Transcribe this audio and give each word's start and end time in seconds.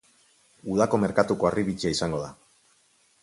Udako 0.75 0.99
merkatuko 1.03 1.49
harribitxia 1.49 1.93
izango 1.97 2.25
da. 2.25 2.31